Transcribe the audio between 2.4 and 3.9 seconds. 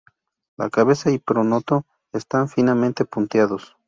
finamente punteados.